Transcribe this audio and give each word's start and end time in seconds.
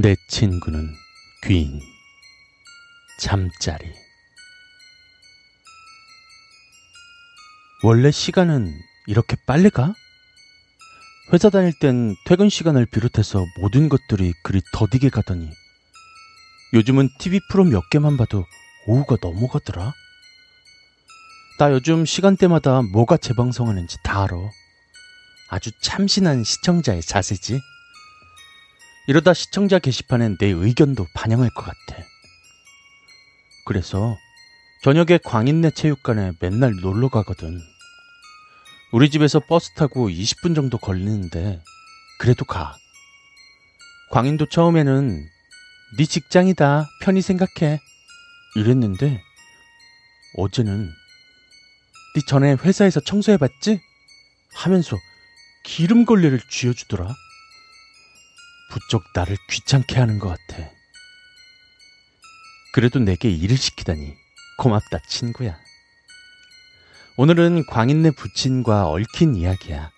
내 0.00 0.14
친구는 0.28 0.94
귀인 1.42 1.80
잠자리 3.18 3.92
원래 7.82 8.12
시간은 8.12 8.72
이렇게 9.08 9.36
빨리 9.44 9.70
가? 9.70 9.92
회사 11.32 11.50
다닐 11.50 11.72
땐 11.80 12.14
퇴근 12.26 12.48
시간을 12.48 12.86
비롯해서 12.86 13.44
모든 13.60 13.88
것들이 13.88 14.32
그리 14.44 14.60
더디게 14.72 15.08
가더니 15.08 15.50
요즘은 16.74 17.08
TV 17.18 17.40
프로 17.50 17.64
몇 17.64 17.90
개만 17.90 18.16
봐도 18.16 18.46
오후가 18.86 19.16
넘어가더라. 19.20 19.92
나 21.58 21.72
요즘 21.72 22.04
시간대마다 22.04 22.82
뭐가 22.82 23.16
재방송하는지 23.16 23.96
다 24.04 24.22
알아. 24.22 24.36
아주 25.50 25.72
참신한 25.82 26.44
시청자의 26.44 27.02
자세지. 27.02 27.58
이러다 29.08 29.32
시청자 29.32 29.78
게시판엔 29.78 30.36
내 30.36 30.48
의견도 30.48 31.06
반영할 31.14 31.48
것 31.54 31.62
같아. 31.62 32.04
그래서 33.64 34.18
저녁에 34.82 35.18
광인내 35.24 35.70
체육관에 35.70 36.32
맨날 36.40 36.74
놀러 36.82 37.08
가거든. 37.08 37.58
우리 38.92 39.08
집에서 39.08 39.40
버스 39.48 39.72
타고 39.72 40.10
20분 40.10 40.54
정도 40.54 40.76
걸리는데 40.76 41.62
그래도 42.18 42.44
가. 42.44 42.76
광인도 44.10 44.50
처음에는 44.50 45.26
네 45.96 46.04
직장이다 46.04 46.86
편히 47.00 47.22
생각해 47.22 47.80
이랬는데 48.56 49.22
어제는 50.36 50.86
네 52.14 52.20
전에 52.28 52.56
회사에서 52.62 53.00
청소해봤지? 53.00 53.80
하면서 54.52 54.98
기름 55.64 56.04
걸레를 56.04 56.40
쥐어주더라. 56.50 57.14
부쩍 58.70 59.04
나를 59.14 59.36
귀찮게 59.48 59.96
하는 59.98 60.18
것 60.18 60.28
같아. 60.28 60.70
그래도 62.72 62.98
내게 62.98 63.30
일을 63.30 63.56
시키다니 63.56 64.14
고맙다 64.58 64.98
친구야. 65.08 65.58
오늘은 67.16 67.66
광인네 67.66 68.12
부친과 68.12 68.88
얽힌 68.88 69.34
이야기야. 69.34 69.90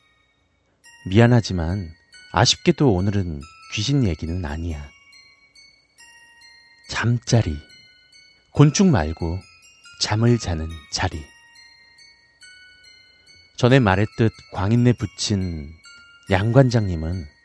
미안하지만 1.06 1.92
아쉽게도 2.32 2.92
오늘은 2.92 3.40
귀신 3.74 4.04
얘기는 4.04 4.44
아니야. 4.44 4.88
잠자리. 6.88 7.56
곤충 8.52 8.90
말고 8.90 9.38
잠을 10.00 10.38
자는 10.38 10.68
자리. 10.92 11.22
전에 13.56 13.78
말했듯 13.78 14.32
광인네 14.52 14.94
부친 14.94 15.70
양 16.30 16.52
관장님은 16.52 17.39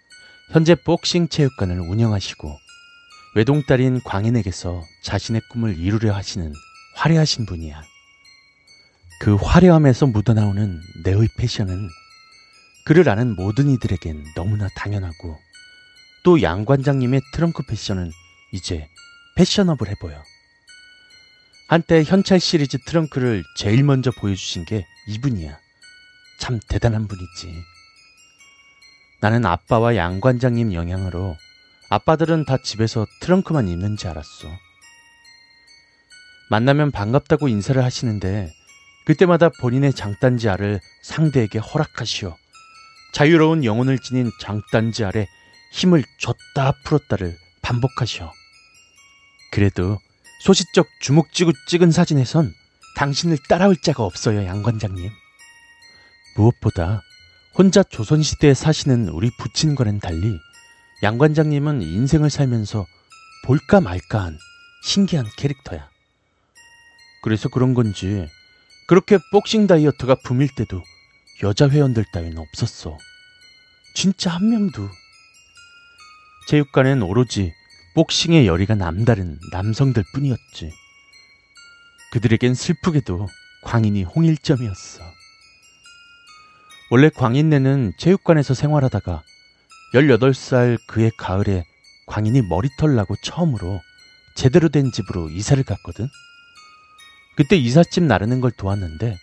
현재 0.51 0.75
복싱 0.75 1.27
체육관을 1.27 1.79
운영하시고 1.79 2.59
외동딸인 3.35 4.01
광인에게서 4.03 4.83
자신의 5.03 5.41
꿈을 5.49 5.77
이루려 5.77 6.13
하시는 6.13 6.53
화려하신 6.95 7.45
분이야. 7.45 7.83
그 9.19 9.35
화려함에서 9.35 10.07
묻어나오는 10.07 10.81
내의 11.03 11.27
패션은 11.37 11.89
그를 12.85 13.09
아는 13.09 13.35
모든 13.35 13.69
이들에겐 13.69 14.23
너무나 14.35 14.69
당연하고 14.75 15.37
또 16.23 16.41
양 16.41 16.65
관장님의 16.65 17.21
트렁크 17.33 17.63
패션은 17.67 18.11
이제 18.51 18.87
패셔너블해 19.35 19.95
보여. 19.99 20.23
한때 21.67 22.03
현찰 22.03 22.39
시리즈 22.39 22.77
트렁크를 22.85 23.43
제일 23.57 23.83
먼저 23.83 24.11
보여주신 24.11 24.65
게 24.65 24.85
이분이야. 25.07 25.57
참 26.39 26.59
대단한 26.69 27.07
분이지. 27.07 27.74
나는 29.25 29.43
아빠와 29.43 29.95
양 29.95 30.19
관장님 30.19 30.71
영향으로 30.75 31.35
아빠들은 31.89 32.45
다 32.45 32.57
집에서 32.63 33.07
트렁크만 33.21 33.67
입는지 33.67 34.07
알았어. 34.07 34.47
만나면 36.51 36.91
반갑다고 36.91 37.47
인사를 37.47 37.83
하시는데 37.83 38.53
그때마다 39.07 39.49
본인의 39.49 39.93
장단지 39.93 40.47
알을 40.47 40.79
상대에게 41.01 41.57
허락하시어 41.57 42.37
자유로운 43.13 43.63
영혼을 43.63 43.97
지닌 43.97 44.29
장단지 44.39 45.03
알에 45.03 45.25
힘을 45.71 46.03
줬다 46.19 46.73
풀었다를 46.83 47.35
반복하시어. 47.63 48.31
그래도 49.51 49.97
소시적 50.41 50.85
주먹쥐고 51.01 51.51
찍은 51.67 51.89
사진에선 51.89 52.53
당신을 52.95 53.39
따라올 53.49 53.75
자가 53.75 54.03
없어요, 54.03 54.45
양 54.45 54.61
관장님. 54.61 55.09
무엇보다 56.37 57.01
혼자 57.57 57.83
조선시대에 57.83 58.53
사시는 58.53 59.07
우리 59.07 59.31
부친과는 59.37 59.99
달리 60.01 60.37
양 61.03 61.17
관장님은 61.17 61.81
인생을 61.81 62.29
살면서 62.29 62.85
볼까 63.45 63.79
말까한 63.79 64.37
신기한 64.83 65.25
캐릭터야. 65.37 65.89
그래서 67.23 67.47
그런 67.47 67.73
건지 67.73 68.27
그렇게 68.87 69.17
복싱 69.31 69.67
다이어트가 69.67 70.15
붐일 70.25 70.49
때도 70.55 70.83
여자 71.43 71.69
회원들 71.69 72.03
따위는 72.11 72.37
없었어. 72.37 72.97
진짜 73.95 74.31
한 74.31 74.49
명도. 74.49 74.89
체육관엔 76.49 77.03
오로지 77.03 77.53
복싱의 77.95 78.47
열의가 78.47 78.75
남다른 78.75 79.39
남성들 79.53 80.03
뿐이었지. 80.13 80.71
그들에겐 82.11 82.53
슬프게도 82.53 83.27
광인이 83.63 84.03
홍일점이었어. 84.03 85.14
원래 86.91 87.09
광인네는 87.09 87.93
체육관에서 87.97 88.53
생활하다가 88.53 89.23
18살 89.95 90.77
그의 90.87 91.11
가을에 91.17 91.63
광인이 92.05 92.43
머리털 92.43 92.95
나고 92.95 93.15
처음으로 93.23 93.81
제대로 94.35 94.69
된 94.69 94.91
집으로 94.91 95.29
이사를 95.29 95.63
갔거든. 95.63 96.07
그때 97.35 97.55
이삿짐 97.55 98.07
나르는 98.07 98.39
걸 98.39 98.51
도왔는데 98.51 99.17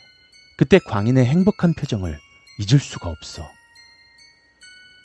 그때 0.57 0.79
광인의 0.79 1.25
행복한 1.25 1.75
표정을 1.75 2.19
잊을 2.59 2.81
수가 2.81 3.09
없어. 3.09 3.49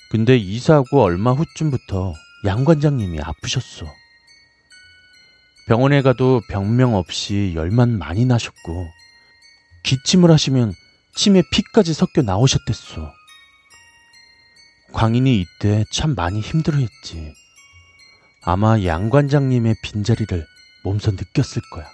근데 0.09 0.37
이사하고 0.37 1.03
얼마 1.03 1.33
후쯤부터 1.33 2.13
양 2.45 2.65
관장님이 2.65 3.19
아프셨어. 3.21 3.85
병원에 5.67 6.01
가도 6.01 6.41
병명 6.49 6.95
없이 6.95 7.51
열만 7.55 7.97
많이 7.99 8.25
나셨고 8.25 8.87
기침을 9.83 10.31
하시면 10.31 10.73
침에 11.17 11.41
피까지 11.51 11.95
섞여 11.95 12.21
나오셨댔어. 12.21 13.11
광인이 14.93 15.41
이때 15.41 15.83
참 15.91 16.13
많이 16.13 16.39
힘들어했지. 16.39 17.33
아마 18.43 18.79
양 18.83 19.09
관장님의 19.09 19.77
빈자리를 19.81 20.45
몸소 20.83 21.11
느꼈을 21.11 21.63
거야. 21.71 21.87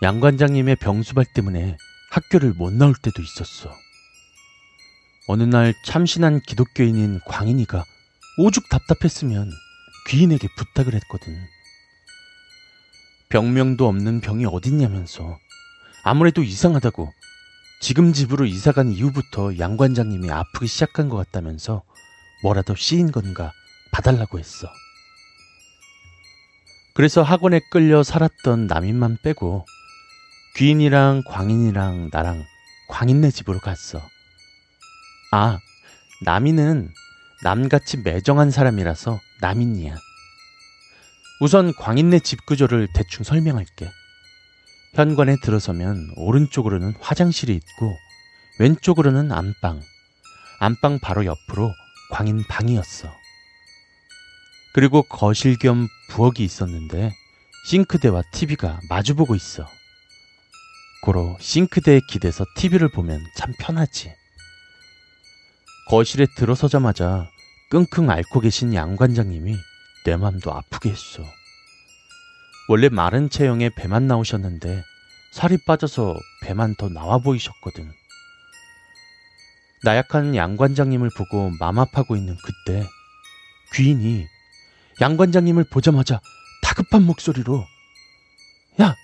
양 0.00 0.18
관장님의 0.18 0.76
병수발 0.76 1.26
때문에 1.34 1.76
학교를 2.10 2.54
못 2.54 2.72
나올 2.72 2.94
때도 2.94 3.20
있었어. 3.20 3.70
어느 5.28 5.42
날 5.42 5.74
참신한 5.84 6.40
기독교인인 6.40 7.20
광인이가 7.26 7.84
오죽 8.38 8.66
답답했으면 8.70 9.52
귀인에게 10.08 10.48
부탁을 10.56 10.94
했거든. 10.94 11.36
병명도 13.28 13.86
없는 13.86 14.22
병이 14.22 14.46
어딨냐면서 14.46 15.38
아무래도 16.02 16.42
이상하다고 16.42 17.12
지금 17.80 18.12
집으로 18.12 18.44
이사간 18.44 18.90
이후부터 18.92 19.58
양 19.58 19.76
관장님이 19.76 20.30
아프기 20.30 20.66
시작한 20.66 21.08
것 21.08 21.16
같다면서 21.16 21.82
뭐라도 22.42 22.74
씌인 22.74 23.12
건가 23.12 23.52
봐달라고 23.92 24.38
했어. 24.38 24.68
그래서 26.94 27.22
학원에 27.22 27.60
끌려 27.70 28.02
살았던 28.02 28.66
남인만 28.66 29.18
빼고 29.22 29.64
귀인이랑 30.56 31.22
광인이랑 31.28 32.10
나랑 32.12 32.44
광인네 32.88 33.30
집으로 33.30 33.60
갔어. 33.60 34.00
아, 35.30 35.58
남인은 36.24 36.90
남같이 37.44 37.98
매정한 37.98 38.50
사람이라서 38.50 39.20
남인이야. 39.40 39.94
우선 41.40 41.72
광인네 41.74 42.18
집 42.18 42.44
구조를 42.46 42.88
대충 42.92 43.22
설명할게. 43.22 43.88
현관에 44.94 45.36
들어서면 45.42 46.12
오른쪽으로는 46.16 46.94
화장실이 47.00 47.54
있고 47.54 47.96
왼쪽으로는 48.58 49.30
안방, 49.32 49.80
안방 50.58 50.98
바로 50.98 51.24
옆으로 51.24 51.72
광인 52.10 52.44
방이었어. 52.48 53.08
그리고 54.74 55.02
거실 55.02 55.58
겸 55.58 55.88
부엌이 56.10 56.42
있었는데 56.42 57.12
싱크대와 57.66 58.22
TV가 58.32 58.80
마주보고 58.88 59.34
있어. 59.34 59.66
고로 61.02 61.36
싱크대에 61.40 62.00
기대서 62.08 62.44
TV를 62.56 62.88
보면 62.88 63.24
참 63.36 63.52
편하지. 63.60 64.12
거실에 65.88 66.26
들어서자마자 66.36 67.30
끙끙 67.70 68.10
앓고 68.10 68.40
계신 68.40 68.74
양 68.74 68.96
관장님이 68.96 69.56
내 70.04 70.16
맘도 70.16 70.52
아프게 70.52 70.90
했어. 70.90 71.22
원래 72.68 72.90
마른 72.90 73.30
체형에 73.30 73.70
배만 73.70 74.06
나오셨는데 74.06 74.84
살이 75.32 75.56
빠져서 75.66 76.16
배만 76.42 76.74
더 76.76 76.88
나와 76.90 77.18
보이셨거든. 77.18 77.90
나약한 79.84 80.36
양 80.36 80.56
관장님을 80.56 81.10
보고 81.16 81.50
맘 81.58 81.78
아파하고 81.78 82.16
있는 82.16 82.36
그때 82.44 82.86
귀인이 83.74 84.26
양 85.00 85.16
관장님을 85.16 85.64
보자마자 85.70 86.20
다급한 86.62 87.04
목소리로 87.04 87.64
야, 88.82 88.94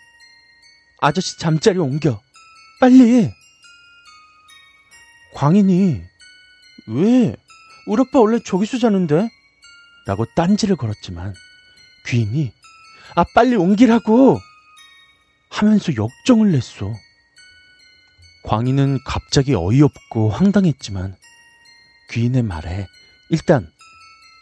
아저씨 1.01 1.39
잠자리 1.39 1.79
옮겨. 1.79 2.21
빨리. 2.81 3.33
광인이 5.35 6.03
왜? 6.89 7.37
우리 7.87 8.01
오빠 8.03 8.21
원래 8.21 8.39
저기서 8.45 8.79
자는데? 8.79 9.29
라고 10.07 10.27
딴지를 10.37 10.77
걸었지만 10.77 11.35
귀인이 12.07 12.53
아 13.15 13.25
빨리 13.35 13.57
옮기라고 13.57 14.41
하면서 15.51 15.93
역정을 15.95 16.53
냈어. 16.53 16.93
광인은 18.45 18.99
갑자기 19.05 19.55
어이없고 19.55 20.31
황당했지만 20.31 21.17
귀인의 22.11 22.43
말에 22.43 22.87
일단 23.31 23.71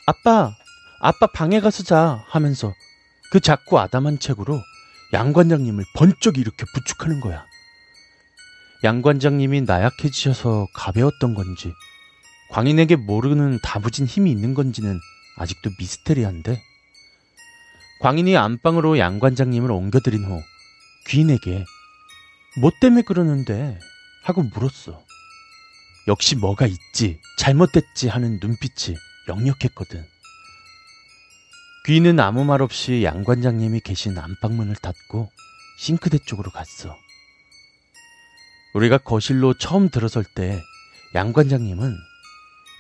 아빠 0.07 0.53
아빠 1.01 1.27
방에 1.27 1.61
가서 1.61 1.83
자 1.83 2.25
하면서 2.29 2.73
그 3.31 3.41
작고 3.41 3.79
아담한 3.79 4.19
책으로 4.19 4.61
양 5.13 5.33
관장님을 5.33 5.85
번쩍 5.95 6.39
이렇게 6.39 6.65
부축하는 6.75 7.21
거야. 7.21 7.45
양 8.85 9.03
관장님이 9.03 9.63
나약해지셔서 9.63 10.67
가벼웠던 10.75 11.35
건지 11.35 11.73
광인에게 12.51 12.97
모르는 12.97 13.61
다부진 13.63 14.07
힘이 14.07 14.33
있는 14.33 14.55
건지는 14.55 14.99
아직도 15.37 15.71
미스테리한데 15.79 16.61
광인이 18.03 18.37
안방으로 18.37 18.99
양 18.99 19.21
관장님을 19.21 19.71
옮겨드린 19.71 20.25
후 20.25 20.43
귀인에게 21.07 21.65
뭐 22.61 22.73
때문에 22.81 23.03
그러는데 23.03 23.79
하고 24.25 24.43
물었어. 24.43 25.01
역시 26.09 26.35
뭐가 26.35 26.67
있지 26.67 27.21
잘못됐지 27.39 28.09
하는 28.09 28.41
눈빛이 28.43 28.97
역력했거든. 29.29 30.05
귀인은 31.87 32.19
아무 32.19 32.45
말 32.45 32.61
없이 32.61 33.05
양 33.05 33.23
관장님이 33.23 33.81
계신 33.81 34.19
안방문을 34.19 34.75
닫고 34.77 35.31
싱크대 35.79 36.19
쪽으로 36.27 36.51
갔어. 36.51 36.97
우리가 38.75 38.99
거실로 38.99 39.55
처음 39.55 39.89
들어설 39.89 40.25
때 40.35 40.61
양 41.15 41.33
관장님은 41.33 41.95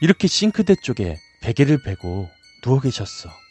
이렇게 0.00 0.26
싱크대 0.26 0.76
쪽에 0.82 1.16
베개를 1.42 1.82
베고 1.82 2.30
누워 2.62 2.80
계셨어. 2.80 3.41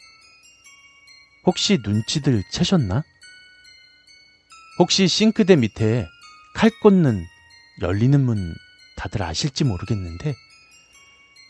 혹시 1.44 1.78
눈치들 1.84 2.42
채셨나? 2.52 3.02
혹시 4.78 5.08
싱크대 5.08 5.56
밑에 5.56 6.06
칼 6.54 6.70
꽂는 6.82 7.24
열리는 7.82 8.20
문 8.24 8.54
다들 8.96 9.22
아실지 9.22 9.64
모르겠는데 9.64 10.34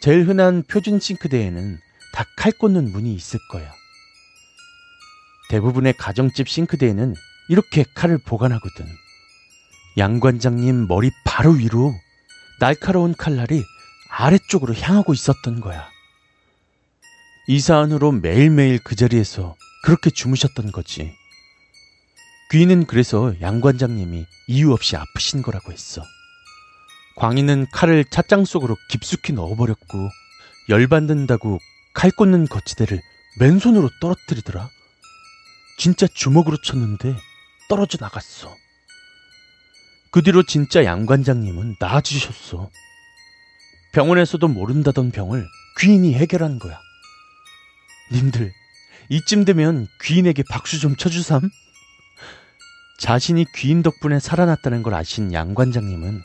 제일 0.01 0.27
흔한 0.27 0.63
표준 0.65 0.99
싱크대에는 0.99 1.79
다 2.15 2.25
칼 2.37 2.53
꽂는 2.53 2.91
문이 2.93 3.15
있을 3.15 3.39
거야. 3.51 3.73
대부분의 5.51 5.93
가정집 5.97 6.49
싱크대에는 6.49 7.15
이렇게 7.49 7.85
칼을 7.95 8.19
보관하거든. 8.19 8.87
양 9.99 10.19
관장님 10.19 10.89
머리 10.89 11.11
바로 11.25 11.51
위로 11.53 11.95
날카로운 12.59 13.15
칼날이 13.15 13.63
아래쪽으로 14.11 14.75
향하고 14.75 15.13
있었던 15.13 15.61
거야. 15.61 15.89
이사 17.47 17.79
안으로 17.79 18.11
매일매일 18.13 18.81
그 18.83 18.97
자리에서 18.97 19.55
그렇게 19.83 20.11
주무셨던 20.11 20.73
거지. 20.73 21.13
귀는 22.51 22.87
그래서 22.87 23.35
양 23.41 23.61
관장님이 23.61 24.27
이유 24.47 24.73
없이 24.73 24.97
아프신 24.97 25.43
거라고 25.43 25.73
했어. 25.73 26.03
광희는 27.17 27.67
칼을 27.73 28.05
찻장 28.11 28.45
속으로 28.45 28.77
깊숙이 28.89 29.33
넣어버렸고 29.33 30.09
열받는다고 30.69 31.59
칼 31.95 32.11
꽂는 32.11 32.47
거치대를 32.47 33.01
맨손으로 33.39 33.91
떨어뜨리더라. 34.01 34.69
진짜 35.79 36.07
주먹으로 36.07 36.61
쳤는데 36.63 37.17
떨어져 37.69 37.99
나갔어. 38.01 38.55
그 40.11 40.23
뒤로 40.23 40.43
진짜 40.43 40.85
양 40.85 41.07
관장님은 41.07 41.77
나아지셨어. 41.81 42.71
병원에서도 43.93 44.47
모른다던 44.47 45.11
병을 45.11 45.47
귀인이 45.79 46.15
해결한 46.15 46.59
거야. 46.59 46.79
님들, 48.13 48.53
이쯤 49.13 49.45
되면 49.45 49.89
귀인에게 50.01 50.43
박수 50.49 50.81
좀 50.81 50.97
쳐주삼? 50.97 51.51
자신이 52.99 53.45
귀인 53.57 53.83
덕분에 53.83 54.19
살아났다는 54.19 54.83
걸 54.83 54.95
아신 54.95 55.35
양 55.35 55.53
관장님은 55.53 56.23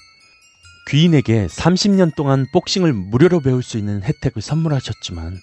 귀인에게 0.88 1.48
30년 1.48 2.16
동안 2.16 2.48
복싱을 2.54 2.94
무료로 2.94 3.42
배울 3.42 3.62
수 3.62 3.78
있는 3.78 4.02
혜택을 4.04 4.42
선물하셨지만 4.42 5.38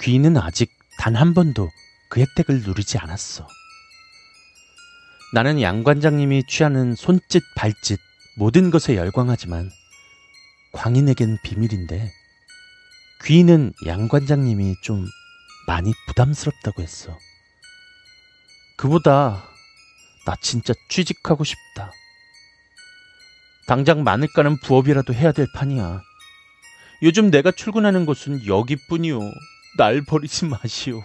귀인은 0.00 0.38
아직 0.38 0.70
단 0.98 1.14
한 1.14 1.34
번도 1.34 1.68
그 2.08 2.20
혜택을 2.20 2.62
누리지 2.62 2.96
않았어. 2.96 3.46
나는 5.34 5.60
양 5.60 5.84
관장님이 5.84 6.44
취하는 6.48 6.94
손짓, 6.94 7.42
발짓, 7.54 8.00
모든 8.38 8.70
것에 8.70 8.96
열광하지만 8.96 9.70
광인에겐 10.72 11.36
비밀인데 11.44 12.10
귀인은 13.26 13.74
양 13.86 14.08
관장님이 14.08 14.76
좀 14.82 15.06
많이 15.66 15.92
부담스럽다고 16.06 16.82
했어. 16.82 17.16
그보다 18.76 19.44
나 20.26 20.36
진짜 20.40 20.72
취직하고 20.88 21.44
싶다. 21.44 21.90
당장 23.66 24.02
마늘 24.04 24.28
까는 24.28 24.58
부업이라도 24.60 25.14
해야 25.14 25.32
될 25.32 25.46
판이야. 25.54 26.02
요즘 27.02 27.30
내가 27.30 27.50
출근하는 27.50 28.06
곳은 28.06 28.46
여기뿐이오. 28.46 29.20
날 29.78 30.02
버리지 30.02 30.44
마시오. 30.46 31.02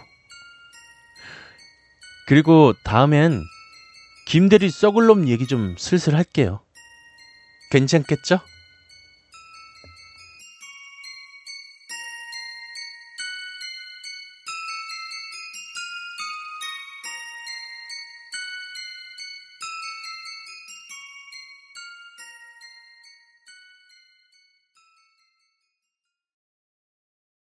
그리고 2.26 2.74
다음엔 2.84 3.42
김대리 4.26 4.68
썩을 4.68 5.06
놈 5.06 5.26
얘기 5.28 5.46
좀 5.46 5.76
슬슬 5.78 6.14
할게요. 6.14 6.60
괜찮겠죠? 7.70 8.40